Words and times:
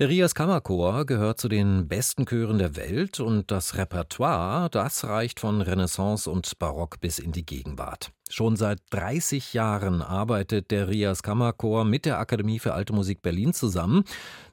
Der 0.00 0.08
Rias 0.08 0.34
Kammerchor 0.34 1.06
gehört 1.06 1.38
zu 1.38 1.48
den 1.48 1.86
besten 1.86 2.26
Chören 2.26 2.58
der 2.58 2.74
Welt 2.74 3.20
und 3.20 3.52
das 3.52 3.76
Repertoire, 3.76 4.68
das 4.68 5.04
reicht 5.04 5.38
von 5.38 5.60
Renaissance 5.60 6.28
und 6.28 6.58
Barock 6.58 6.98
bis 6.98 7.20
in 7.20 7.30
die 7.30 7.46
Gegenwart. 7.46 8.10
Schon 8.30 8.56
seit 8.56 8.80
30 8.90 9.52
Jahren 9.52 10.00
arbeitet 10.00 10.70
der 10.70 10.88
Rias 10.88 11.22
Kammerchor 11.22 11.84
mit 11.84 12.06
der 12.06 12.18
Akademie 12.18 12.58
für 12.58 12.72
Alte 12.72 12.94
Musik 12.94 13.20
Berlin 13.20 13.52
zusammen, 13.52 14.04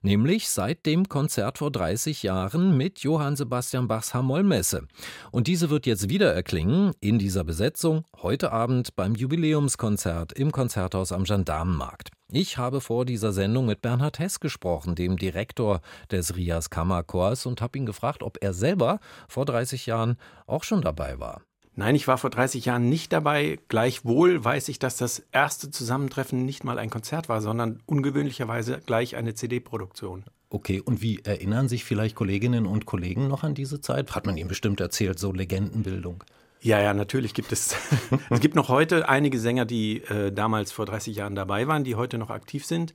nämlich 0.02 0.50
seit 0.50 0.86
dem 0.86 1.08
Konzert 1.08 1.58
vor 1.58 1.72
30 1.72 2.22
Jahren 2.22 2.76
mit 2.76 3.00
Johann 3.00 3.38
Sebastian 3.38 3.88
Bachs 3.88 4.14
Hamollmesse. 4.14 4.88
Und 5.32 5.48
diese 5.48 5.70
wird 5.70 5.86
jetzt 5.86 6.10
wieder 6.10 6.34
erklingen 6.34 6.92
in 7.00 7.18
dieser 7.18 7.46
Besetzung 7.46 8.04
heute 8.22 8.52
Abend 8.52 8.96
beim 8.98 9.16
Jubiläumskonzert 9.16 10.34
im 10.34 10.52
Konzerthaus 10.52 11.14
am 11.14 11.24
Gendarmenmarkt. 11.24 12.12
Ich 12.30 12.58
habe 12.58 12.82
vor 12.82 13.06
dieser 13.06 13.32
Sendung 13.32 13.66
mit 13.66 13.82
Bernhard 13.82 14.20
Hess 14.20 14.42
gesprochen, 14.42 14.96
dem 14.96 15.18
Direktor 15.18 15.82
des 16.12 16.36
Rias 16.36 16.70
Kammerchors, 16.70 17.46
und 17.46 17.62
habe 17.62 17.78
ihn 17.78 17.86
gefragt, 17.86 18.22
ob 18.22 18.38
er 18.42 18.54
selber 18.54 19.00
vor 19.28 19.46
30 19.46 19.86
Jahren 19.86 20.18
auch 20.46 20.64
schon 20.64 20.82
dabei 20.82 21.20
war. 21.20 21.42
Nein, 21.82 21.96
ich 21.96 22.08
war 22.08 22.20
vor 22.20 22.30
30 22.30 22.66
Jahren 22.66 22.90
nicht 22.90 23.12
dabei. 23.12 23.58
Gleichwohl 23.68 24.46
weiß 24.46 24.70
ich, 24.70 24.78
dass 24.78 24.98
das 24.98 25.24
erste 25.32 25.72
Zusammentreffen 25.72 26.46
nicht 26.46 26.64
mal 26.64 26.78
ein 26.78 26.92
Konzert 26.92 27.28
war, 27.28 27.42
sondern 27.42 27.82
ungewöhnlicherweise 27.88 28.82
gleich 28.86 29.16
eine 29.16 29.34
CD-Produktion. 29.34 30.24
Okay, 30.52 30.80
und 30.80 31.02
wie 31.02 31.22
erinnern 31.24 31.68
sich 31.68 31.84
vielleicht 31.84 32.16
Kolleginnen 32.16 32.68
und 32.68 32.86
Kollegen 32.86 33.28
noch 33.28 33.44
an 33.44 33.56
diese 33.56 33.82
Zeit? 33.82 34.14
Hat 34.14 34.28
man 34.28 34.38
ihnen 34.38 34.48
bestimmt 34.48 34.80
erzählt, 34.80 35.18
so 35.18 35.34
Legendenbildung? 35.34 36.24
Ja, 36.62 36.80
ja, 36.80 36.94
natürlich 36.94 37.34
gibt 37.34 37.52
es. 37.52 37.76
es 38.30 38.40
gibt 38.40 38.54
noch 38.54 38.70
heute 38.70 39.10
einige 39.10 39.40
Sänger, 39.40 39.66
die 39.66 40.04
äh, 40.04 40.32
damals 40.32 40.72
vor 40.72 40.86
30 40.86 41.16
Jahren 41.16 41.34
dabei 41.34 41.68
waren, 41.68 41.84
die 41.84 41.96
heute 41.96 42.20
noch 42.20 42.30
aktiv 42.30 42.64
sind. 42.64 42.94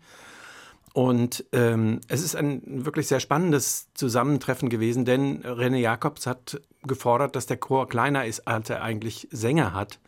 Und 0.96 1.45
ähm, 1.52 2.00
es 2.09 2.23
ist 2.23 2.36
ein 2.36 2.62
wirklich 2.86 3.06
sehr 3.06 3.20
spannendes 3.20 3.88
Zusammentreffen 3.92 4.70
gewesen, 4.70 5.04
denn 5.04 5.42
René 5.42 5.77
Jacobs 5.77 6.27
hat 6.27 6.59
gefordert, 6.87 7.37
dass 7.37 7.45
der 7.45 7.59
Chor 7.59 7.87
kleiner 7.87 8.24
ist, 8.24 8.48
als 8.48 8.70
er 8.70 8.80
eigentlich 8.80 9.29
Sänger 9.30 9.74
hat. 9.74 9.98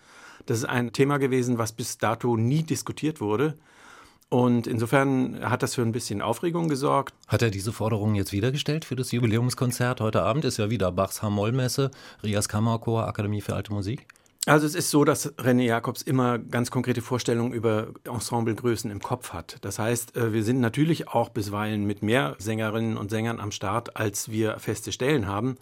Das 0.46 0.56
ist 0.56 0.64
ein 0.64 0.94
Thema 0.94 1.18
gewesen, 1.18 1.58
was 1.58 1.72
bis 1.72 1.98
dato 1.98 2.38
nie 2.38 2.62
diskutiert 2.62 3.20
wurde. 3.20 3.58
Und 4.30 4.66
insofern 4.66 5.38
hat 5.42 5.62
das 5.62 5.74
für 5.74 5.82
ein 5.82 5.92
bisschen 5.92 6.22
Aufregung 6.22 6.70
gesorgt. 6.70 7.12
Hat 7.26 7.42
er 7.42 7.50
diese 7.50 7.74
Forderungen 7.74 8.14
jetzt 8.14 8.32
wiedergestellt 8.32 8.86
für 8.86 8.96
das 8.96 9.12
Jubiläumskonzert? 9.12 10.00
Heute 10.00 10.22
Abend 10.22 10.46
ist 10.46 10.56
ja 10.56 10.70
wieder 10.70 10.90
Bachs 10.90 11.20
Hamollmesse, 11.20 11.90
Rias 12.22 12.48
Kammerchor, 12.48 13.06
Akademie 13.06 13.42
für 13.42 13.54
Alte 13.54 13.74
Musik. 13.74 14.06
Also 14.48 14.66
es 14.66 14.74
ist 14.74 14.90
so, 14.90 15.04
dass 15.04 15.36
René 15.36 15.64
Jacobs 15.64 16.00
immer 16.00 16.38
ganz 16.38 16.70
konkrete 16.70 17.02
Vorstellungen 17.02 17.52
über 17.52 17.88
Ensemblegrößen 18.04 18.90
im 18.90 19.00
Kopf 19.00 19.34
hat. 19.34 19.58
Das 19.60 19.78
heißt, 19.78 20.16
äh, 20.16 20.32
wir 20.32 20.42
sind 20.42 20.60
natürlich 20.60 21.08
auch 21.08 21.28
bisweilen 21.28 21.84
mit 21.84 22.02
mehr 22.02 22.34
Sängerinnen 22.38 22.96
und 22.96 23.10
Sängern 23.10 23.40
am 23.40 23.52
Start, 23.52 23.96
als 23.98 24.30
wir 24.30 24.58
feste 24.58 24.90
Stellen 24.90 25.26
haben. 25.26 25.58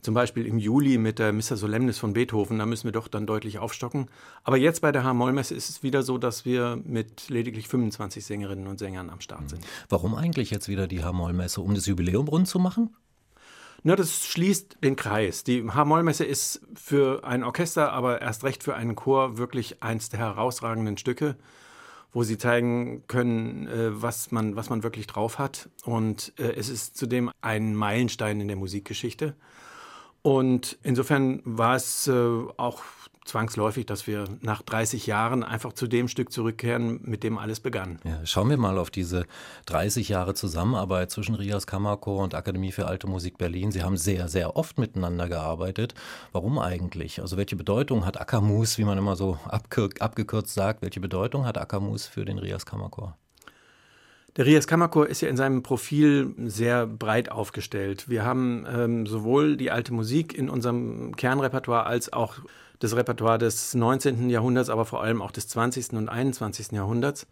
Zum 0.00 0.14
Beispiel 0.14 0.46
im 0.46 0.58
Juli 0.58 0.96
mit 0.96 1.18
der 1.18 1.34
Missa 1.34 1.56
Solemnis 1.56 1.98
von 1.98 2.14
Beethoven, 2.14 2.58
da 2.58 2.64
müssen 2.64 2.84
wir 2.84 2.92
doch 2.92 3.06
dann 3.06 3.26
deutlich 3.26 3.58
aufstocken. 3.58 4.08
Aber 4.44 4.56
jetzt 4.56 4.80
bei 4.80 4.92
der 4.92 5.04
H-Moll-Messe 5.04 5.54
ist 5.54 5.68
es 5.68 5.82
wieder 5.82 6.02
so, 6.02 6.16
dass 6.16 6.46
wir 6.46 6.80
mit 6.84 7.28
lediglich 7.28 7.68
25 7.68 8.24
Sängerinnen 8.24 8.66
und 8.66 8.78
Sängern 8.78 9.10
am 9.10 9.20
Start 9.20 9.50
sind. 9.50 9.62
Warum 9.90 10.14
eigentlich 10.14 10.50
jetzt 10.50 10.68
wieder 10.68 10.86
die 10.86 11.04
H-Moll-Messe? 11.04 11.60
Um 11.60 11.74
das 11.74 11.84
Jubiläum 11.84 12.28
rund 12.28 12.48
zu 12.48 12.58
machen? 12.58 12.96
Na, 13.84 13.96
das 13.96 14.26
schließt 14.26 14.78
den 14.84 14.94
Kreis. 14.94 15.42
Die 15.42 15.68
H-Moll-Messe 15.68 16.24
ist 16.24 16.60
für 16.74 17.24
ein 17.24 17.42
Orchester, 17.42 17.92
aber 17.92 18.22
erst 18.22 18.44
recht 18.44 18.62
für 18.62 18.76
einen 18.76 18.94
Chor 18.94 19.38
wirklich 19.38 19.82
eins 19.82 20.08
der 20.08 20.20
herausragenden 20.20 20.98
Stücke 20.98 21.36
wo 22.12 22.22
sie 22.22 22.38
zeigen 22.38 23.04
können, 23.08 23.66
äh, 23.66 24.02
was, 24.02 24.30
man, 24.30 24.54
was 24.54 24.70
man 24.70 24.82
wirklich 24.82 25.06
drauf 25.06 25.38
hat. 25.38 25.70
Und 25.84 26.32
äh, 26.38 26.52
es 26.52 26.68
ist 26.68 26.96
zudem 26.96 27.30
ein 27.40 27.74
Meilenstein 27.74 28.40
in 28.40 28.48
der 28.48 28.56
Musikgeschichte. 28.56 29.34
Und 30.20 30.78
insofern 30.82 31.40
war 31.44 31.74
es 31.74 32.06
äh, 32.06 32.12
auch 32.12 32.82
zwangsläufig, 33.24 33.86
dass 33.86 34.06
wir 34.06 34.24
nach 34.40 34.62
30 34.62 35.06
Jahren 35.06 35.42
einfach 35.42 35.72
zu 35.72 35.86
dem 35.86 36.08
Stück 36.08 36.32
zurückkehren, 36.32 37.00
mit 37.02 37.22
dem 37.22 37.38
alles 37.38 37.60
begann. 37.60 37.98
Ja, 38.04 38.24
schauen 38.24 38.50
wir 38.50 38.56
mal 38.56 38.78
auf 38.78 38.90
diese 38.90 39.26
30 39.66 40.08
Jahre 40.08 40.34
Zusammenarbeit 40.34 41.10
zwischen 41.10 41.34
Rias 41.34 41.66
Kammerchor 41.66 42.22
und 42.22 42.34
Akademie 42.34 42.72
für 42.72 42.86
Alte 42.86 43.06
Musik 43.06 43.38
Berlin. 43.38 43.72
Sie 43.72 43.82
haben 43.82 43.96
sehr, 43.96 44.28
sehr 44.28 44.56
oft 44.56 44.78
miteinander 44.78 45.28
gearbeitet. 45.28 45.94
Warum 46.32 46.58
eigentlich? 46.58 47.20
Also 47.20 47.36
welche 47.36 47.56
Bedeutung 47.56 48.04
hat 48.06 48.20
Akamus, 48.20 48.78
wie 48.78 48.84
man 48.84 48.98
immer 48.98 49.16
so 49.16 49.38
abgekürzt 49.48 50.54
sagt, 50.54 50.82
welche 50.82 51.00
Bedeutung 51.00 51.46
hat 51.46 51.58
Akamus 51.58 52.06
für 52.06 52.24
den 52.24 52.38
Rias 52.38 52.66
Kammerchor? 52.66 53.16
Der 54.36 54.46
Rias 54.46 54.66
Kammerchor 54.66 55.08
ist 55.08 55.20
ja 55.20 55.28
in 55.28 55.36
seinem 55.36 55.62
Profil 55.62 56.34
sehr 56.38 56.86
breit 56.86 57.30
aufgestellt. 57.30 58.08
Wir 58.08 58.24
haben 58.24 58.66
ähm, 58.66 59.06
sowohl 59.06 59.58
die 59.58 59.70
alte 59.70 59.92
Musik 59.92 60.32
in 60.32 60.48
unserem 60.48 61.14
Kernrepertoire 61.16 61.84
als 61.84 62.14
auch 62.14 62.36
das 62.82 62.96
Repertoire 62.96 63.38
des 63.38 63.74
19. 63.74 64.28
Jahrhunderts, 64.28 64.68
aber 64.68 64.84
vor 64.84 65.02
allem 65.02 65.22
auch 65.22 65.30
des 65.30 65.48
20. 65.48 65.92
und 65.92 66.08
21. 66.08 66.72
Jahrhunderts. 66.72 67.26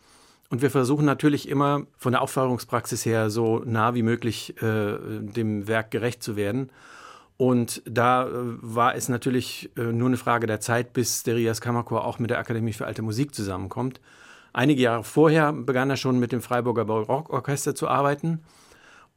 Und 0.49 0.63
wir 0.63 0.71
versuchen 0.71 1.05
natürlich 1.05 1.49
immer 1.49 1.87
von 1.97 2.13
der 2.13 2.23
Aufführungspraxis 2.23 3.05
her 3.05 3.31
so 3.31 3.63
nah 3.65 3.95
wie 3.95 4.03
möglich 4.03 4.61
äh, 4.63 4.97
dem 5.21 5.67
Werk 5.67 5.91
gerecht 5.91 6.23
zu 6.23 6.37
werden. 6.37 6.71
Und 7.37 7.83
da 7.85 8.27
äh, 8.27 8.31
war 8.33 8.95
es 8.95 9.09
natürlich 9.09 9.71
äh, 9.77 9.83
nur 9.93 10.09
eine 10.09 10.17
Frage 10.17 10.47
der 10.47 10.61
Zeit, 10.61 10.93
bis 10.93 11.23
der 11.23 11.37
Rias 11.37 11.61
Kammerchor 11.61 12.05
auch 12.05 12.19
mit 12.19 12.31
der 12.31 12.39
Akademie 12.39 12.73
für 12.73 12.87
Alte 12.87 13.03
Musik 13.03 13.35
zusammenkommt. 13.35 14.01
Einige 14.53 14.83
Jahre 14.83 15.05
vorher 15.05 15.53
begann 15.53 15.91
er 15.91 15.97
schon 15.97 16.19
mit 16.19 16.33
dem 16.33 16.43
Freiburger 16.43 16.85
Barockorchester 16.85 17.75
zu 17.75 17.89
arbeiten. 17.89 18.41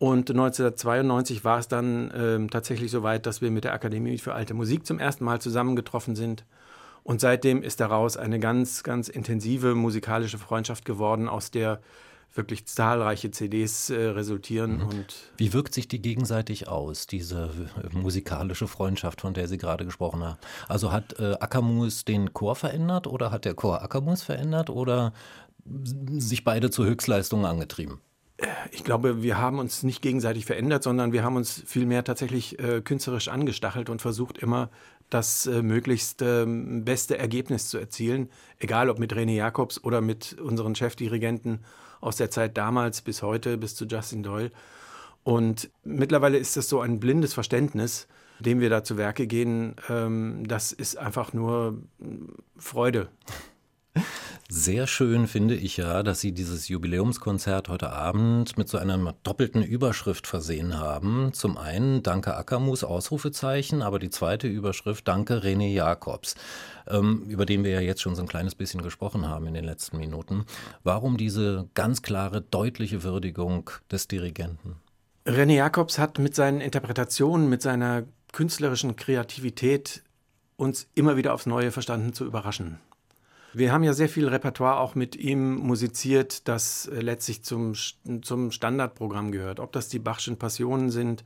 Und 0.03 0.29
1992 0.29 1.45
war 1.45 1.59
es 1.59 1.69
dann 1.69 2.11
äh, 2.11 2.47
tatsächlich 2.47 2.91
so 2.91 3.03
weit, 3.03 3.25
dass 3.25 3.39
wir 3.39 3.51
mit 3.51 3.63
der 3.63 3.71
Akademie 3.71 4.17
für 4.17 4.33
Alte 4.33 4.53
Musik 4.53 4.85
zum 4.85 4.99
ersten 4.99 5.23
Mal 5.23 5.39
zusammengetroffen 5.39 6.17
sind. 6.17 6.43
Und 7.03 7.21
seitdem 7.21 7.63
ist 7.63 7.79
daraus 7.79 8.17
eine 8.17 8.37
ganz, 8.37 8.83
ganz 8.83 9.07
intensive 9.07 9.75
musikalische 9.75 10.37
Freundschaft 10.37 10.83
geworden, 10.83 11.29
aus 11.29 11.51
der 11.51 11.79
wirklich 12.33 12.65
zahlreiche 12.65 13.31
CDs 13.31 13.91
äh, 13.91 14.07
resultieren. 14.07 14.79
Mhm. 14.79 14.87
Und 14.89 15.15
Wie 15.37 15.53
wirkt 15.53 15.73
sich 15.73 15.87
die 15.87 16.01
gegenseitig 16.01 16.67
aus, 16.67 17.07
diese 17.07 17.51
äh, 17.81 17.97
musikalische 17.97 18.67
Freundschaft, 18.67 19.21
von 19.21 19.33
der 19.33 19.47
Sie 19.47 19.57
gerade 19.57 19.85
gesprochen 19.85 20.21
haben? 20.21 20.37
Also 20.67 20.91
hat 20.91 21.17
äh, 21.17 21.37
Akamus 21.39 22.03
den 22.03 22.33
Chor 22.33 22.57
verändert 22.57 23.07
oder 23.07 23.31
hat 23.31 23.45
der 23.45 23.53
Chor 23.53 23.81
Akamus 23.81 24.21
verändert 24.21 24.69
oder 24.69 25.13
sich 25.63 26.43
beide 26.43 26.71
zur 26.71 26.87
Höchstleistung 26.87 27.45
angetrieben? 27.45 28.01
Äh, 28.37 28.47
ich 28.71 28.83
glaube, 28.83 29.23
wir 29.23 29.37
haben 29.37 29.59
uns 29.59 29.83
nicht 29.83 30.01
gegenseitig 30.01 30.45
verändert, 30.45 30.83
sondern 30.83 31.13
wir 31.13 31.23
haben 31.23 31.35
uns 31.35 31.63
vielmehr 31.65 32.03
tatsächlich 32.03 32.59
äh, 32.59 32.81
künstlerisch 32.81 33.27
angestachelt 33.27 33.89
und 33.89 34.01
versucht 34.01 34.37
immer 34.37 34.69
das 35.09 35.45
äh, 35.45 35.61
möglichst 35.61 36.21
ähm, 36.21 36.83
beste 36.85 37.17
Ergebnis 37.17 37.69
zu 37.69 37.77
erzielen, 37.77 38.29
egal 38.59 38.89
ob 38.89 38.99
mit 38.99 39.13
René 39.13 39.35
Jacobs 39.35 39.83
oder 39.83 40.01
mit 40.01 40.39
unseren 40.39 40.75
Chefdirigenten 40.75 41.59
aus 42.01 42.17
der 42.17 42.31
Zeit 42.31 42.57
damals 42.57 43.01
bis 43.01 43.21
heute, 43.21 43.57
bis 43.57 43.75
zu 43.75 43.85
Justin 43.85 44.23
Doyle. 44.23 44.51
Und 45.23 45.69
mittlerweile 45.83 46.37
ist 46.37 46.57
das 46.57 46.67
so 46.67 46.81
ein 46.81 46.99
blindes 46.99 47.33
Verständnis, 47.33 48.07
dem 48.39 48.59
wir 48.59 48.69
da 48.69 48.83
zu 48.83 48.97
Werke 48.97 49.27
gehen. 49.27 49.75
Ähm, 49.89 50.45
das 50.47 50.71
ist 50.71 50.97
einfach 50.97 51.33
nur 51.33 51.77
Freude. 52.57 53.09
Sehr 54.49 54.87
schön 54.87 55.27
finde 55.27 55.55
ich 55.55 55.77
ja, 55.77 56.03
dass 56.03 56.19
Sie 56.19 56.33
dieses 56.33 56.67
Jubiläumskonzert 56.67 57.69
heute 57.69 57.91
Abend 57.91 58.57
mit 58.57 58.67
so 58.67 58.77
einer 58.77 59.15
doppelten 59.23 59.63
Überschrift 59.63 60.27
versehen 60.27 60.77
haben. 60.77 61.31
Zum 61.33 61.57
einen 61.57 62.03
Danke 62.03 62.35
Ackermus, 62.35 62.83
Ausrufezeichen, 62.83 63.81
aber 63.81 63.99
die 63.99 64.09
zweite 64.09 64.47
Überschrift 64.47 65.07
Danke 65.07 65.39
René 65.39 65.73
Jacobs, 65.73 66.35
ähm, 66.87 67.23
über 67.29 67.45
den 67.45 67.63
wir 67.63 67.71
ja 67.71 67.79
jetzt 67.79 68.01
schon 68.01 68.15
so 68.15 68.21
ein 68.21 68.27
kleines 68.27 68.53
bisschen 68.53 68.81
gesprochen 68.81 69.27
haben 69.27 69.47
in 69.47 69.53
den 69.53 69.63
letzten 69.63 69.97
Minuten. 69.97 70.45
Warum 70.83 71.17
diese 71.17 71.69
ganz 71.73 72.01
klare, 72.01 72.41
deutliche 72.41 73.03
Würdigung 73.03 73.69
des 73.91 74.07
Dirigenten? 74.07 74.75
René 75.25 75.55
Jacobs 75.55 75.97
hat 75.97 76.19
mit 76.19 76.35
seinen 76.35 76.59
Interpretationen, 76.59 77.49
mit 77.49 77.61
seiner 77.61 78.03
künstlerischen 78.33 78.97
Kreativität 78.97 80.03
uns 80.57 80.87
immer 80.95 81.15
wieder 81.15 81.33
aufs 81.33 81.45
Neue 81.45 81.71
verstanden 81.71 82.13
zu 82.13 82.25
überraschen. 82.25 82.79
Wir 83.55 83.71
haben 83.71 83.83
ja 83.83 83.93
sehr 83.93 84.09
viel 84.09 84.27
Repertoire 84.27 84.79
auch 84.79 84.95
mit 84.95 85.15
ihm 85.15 85.55
musiziert, 85.55 86.47
das 86.47 86.87
äh, 86.87 86.99
letztlich 87.01 87.43
zum, 87.43 87.73
zum 88.21 88.51
Standardprogramm 88.51 89.31
gehört. 89.31 89.59
Ob 89.59 89.71
das 89.71 89.89
die 89.89 89.99
Bachschen 89.99 90.37
Passionen 90.37 90.89
sind 90.89 91.23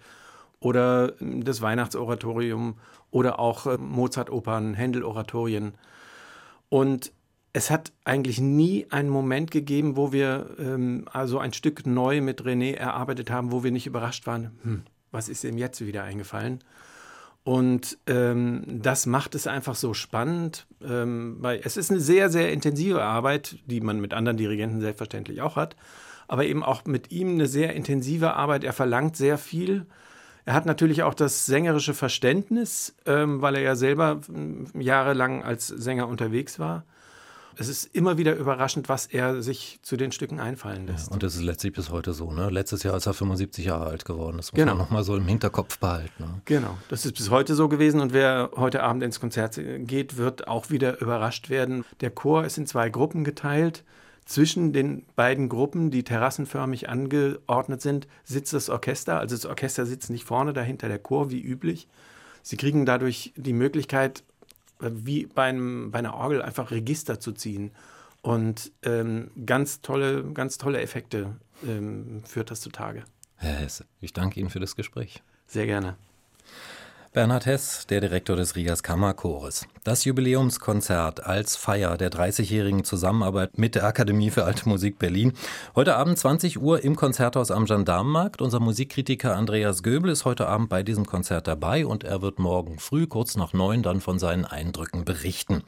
oder 0.59 1.13
ähm, 1.21 1.43
das 1.43 1.61
Weihnachtsoratorium 1.61 2.77
oder 3.11 3.39
auch 3.39 3.65
äh, 3.65 3.77
Mozart-Opern, 3.77 4.73
Händel-Oratorien. 4.73 5.75
Und 6.69 7.13
es 7.53 7.71
hat 7.71 7.93
eigentlich 8.03 8.41
nie 8.41 8.87
einen 8.89 9.09
Moment 9.09 9.49
gegeben, 9.49 9.95
wo 9.95 10.11
wir 10.11 10.49
ähm, 10.59 11.05
also 11.11 11.39
ein 11.39 11.53
Stück 11.53 11.85
neu 11.85 12.21
mit 12.21 12.41
René 12.41 12.75
erarbeitet 12.75 13.31
haben, 13.31 13.53
wo 13.53 13.63
wir 13.63 13.71
nicht 13.71 13.87
überrascht 13.87 14.27
waren, 14.27 14.51
hm, 14.63 14.83
was 15.11 15.29
ist 15.29 15.45
ihm 15.45 15.57
jetzt 15.57 15.79
wieder 15.85 16.03
eingefallen? 16.03 16.59
Und 17.47 17.97
ähm, 18.07 18.63
das 18.67 19.05
macht 19.05 19.33
es 19.33 19.47
einfach 19.47 19.75
so 19.75 19.93
spannend, 19.93 20.67
ähm, 20.85 21.37
weil 21.39 21.61
es 21.63 21.77
ist 21.77 21.89
eine 21.89 22.01
sehr, 22.01 22.29
sehr 22.29 22.51
intensive 22.51 23.01
Arbeit, 23.01 23.59
die 23.67 23.79
man 23.79 24.01
mit 24.01 24.13
anderen 24.13 24.35
Dirigenten 24.35 24.81
selbstverständlich 24.81 25.41
auch 25.41 25.55
hat. 25.55 25.77
aber 26.27 26.43
eben 26.43 26.61
auch 26.61 26.83
mit 26.83 27.09
ihm 27.13 27.35
eine 27.35 27.47
sehr 27.47 27.73
intensive 27.73 28.33
Arbeit. 28.33 28.65
Er 28.65 28.73
verlangt 28.73 29.15
sehr 29.15 29.37
viel. 29.37 29.85
Er 30.43 30.55
hat 30.55 30.65
natürlich 30.65 31.03
auch 31.03 31.13
das 31.13 31.45
sängerische 31.45 31.93
Verständnis, 31.93 32.97
ähm, 33.05 33.41
weil 33.41 33.55
er 33.55 33.61
ja 33.61 33.75
selber 33.75 34.19
jahrelang 34.77 35.41
als 35.41 35.67
Sänger 35.67 36.09
unterwegs 36.09 36.59
war 36.59 36.83
es 37.59 37.67
ist 37.67 37.95
immer 37.95 38.17
wieder 38.17 38.35
überraschend, 38.35 38.89
was 38.89 39.07
er 39.07 39.41
sich 39.41 39.79
zu 39.81 39.97
den 39.97 40.11
Stücken 40.11 40.39
einfallen 40.39 40.87
lässt. 40.87 41.07
Ja, 41.07 41.13
und 41.13 41.23
das 41.23 41.35
ist 41.35 41.41
letztlich 41.41 41.73
bis 41.73 41.89
heute 41.89 42.13
so. 42.13 42.31
Ne? 42.31 42.49
Letztes 42.49 42.83
Jahr 42.83 42.95
ist 42.95 43.07
er 43.07 43.13
75 43.13 43.65
Jahre 43.65 43.87
alt 43.87 44.05
geworden. 44.05 44.37
Das 44.37 44.51
muss 44.51 44.59
genau. 44.59 44.73
man 44.73 44.83
nochmal 44.83 45.03
so 45.03 45.15
im 45.15 45.27
Hinterkopf 45.27 45.79
behalten. 45.79 46.23
Ne? 46.23 46.41
Genau, 46.45 46.77
das 46.89 47.05
ist 47.05 47.13
bis 47.13 47.29
heute 47.29 47.55
so 47.55 47.67
gewesen. 47.67 47.99
Und 47.99 48.13
wer 48.13 48.51
heute 48.55 48.83
Abend 48.83 49.03
ins 49.03 49.19
Konzert 49.19 49.59
geht, 49.79 50.17
wird 50.17 50.47
auch 50.47 50.69
wieder 50.69 51.01
überrascht 51.01 51.49
werden. 51.49 51.83
Der 52.01 52.11
Chor 52.11 52.45
ist 52.45 52.57
in 52.57 52.67
zwei 52.67 52.89
Gruppen 52.89 53.23
geteilt. 53.23 53.83
Zwischen 54.25 54.73
den 54.73 55.05
beiden 55.15 55.47
Gruppen, 55.47 55.89
die 55.89 56.03
terrassenförmig 56.03 56.89
angeordnet 56.89 57.81
sind, 57.81 58.07
sitzt 58.25 58.53
das 58.53 58.69
Orchester. 58.69 59.19
Also 59.19 59.35
das 59.35 59.45
Orchester 59.45 59.85
sitzt 59.85 60.09
nicht 60.09 60.25
vorne, 60.25 60.51
dahinter 60.53 60.89
der 60.89 60.99
Chor, 60.99 61.31
wie 61.31 61.41
üblich. 61.41 61.87
Sie 62.43 62.57
kriegen 62.57 62.85
dadurch 62.85 63.33
die 63.35 63.53
Möglichkeit, 63.53 64.23
wie 64.79 65.25
bei, 65.25 65.43
einem, 65.43 65.91
bei 65.91 65.99
einer 65.99 66.13
Orgel 66.13 66.41
einfach 66.41 66.71
Register 66.71 67.19
zu 67.19 67.31
ziehen. 67.31 67.71
Und 68.21 68.71
ähm, 68.83 69.31
ganz 69.45 69.81
tolle, 69.81 70.23
ganz 70.33 70.57
tolle 70.57 70.81
Effekte 70.81 71.35
ähm, 71.65 72.21
führt 72.25 72.51
das 72.51 72.61
zutage. 72.61 73.03
Herr 73.35 73.55
Hesse, 73.55 73.85
ich 74.01 74.13
danke 74.13 74.39
Ihnen 74.39 74.49
für 74.49 74.59
das 74.59 74.75
Gespräch. 74.75 75.21
Sehr 75.45 75.65
gerne. 75.65 75.95
Bernhard 77.17 77.47
Hess, 77.47 77.87
der 77.87 77.99
Direktor 77.99 78.35
des 78.35 78.55
Rigas 78.55 78.83
Kammerchores. 78.83 79.65
Das 79.83 80.05
Jubiläumskonzert 80.05 81.25
als 81.25 81.55
Feier 81.55 81.97
der 81.97 82.11
30-jährigen 82.11 82.83
Zusammenarbeit 82.83 83.57
mit 83.57 83.73
der 83.73 83.85
Akademie 83.85 84.29
für 84.29 84.43
Alte 84.43 84.69
Musik 84.69 84.99
Berlin. 84.99 85.33
Heute 85.75 85.95
Abend 85.95 86.19
20 86.19 86.61
Uhr 86.61 86.83
im 86.83 86.95
Konzerthaus 86.95 87.49
am 87.49 87.65
Gendarmenmarkt. 87.65 88.39
Unser 88.39 88.59
Musikkritiker 88.59 89.35
Andreas 89.35 89.81
Göbel 89.81 90.11
ist 90.11 90.25
heute 90.25 90.45
Abend 90.45 90.69
bei 90.69 90.83
diesem 90.83 91.07
Konzert 91.07 91.47
dabei 91.47 91.87
und 91.87 92.03
er 92.03 92.21
wird 92.21 92.37
morgen 92.37 92.77
früh, 92.77 93.07
kurz 93.07 93.35
nach 93.35 93.51
neun, 93.51 93.81
dann 93.81 93.99
von 93.99 94.19
seinen 94.19 94.45
Eindrücken 94.45 95.03
berichten. 95.03 95.63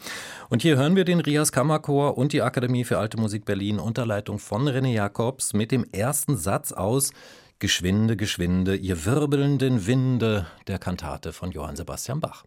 Und 0.50 0.62
hier 0.62 0.78
hören 0.78 0.96
wir 0.96 1.04
den 1.04 1.20
Rias 1.20 1.52
Kammerchor 1.52 2.16
und 2.16 2.32
die 2.32 2.44
Akademie 2.44 2.84
für 2.84 3.00
Alte 3.00 3.20
Musik 3.20 3.46
Berlin 3.46 3.80
unter 3.80 4.06
Leitung 4.06 4.38
von 4.38 4.70
René 4.70 4.94
Jacobs 4.94 5.54
mit 5.54 5.72
dem 5.72 5.84
ersten 5.92 6.38
Satz 6.38 6.74
aus 6.74 7.12
Geschwinde, 7.62 8.16
geschwinde, 8.16 8.78
ihr 8.78 9.04
wirbelnden 9.04 9.86
Winde 9.86 10.48
der 10.68 10.80
Kantate 10.80 11.34
von 11.34 11.52
Johann 11.52 11.76
Sebastian 11.76 12.22
Bach. 12.22 12.46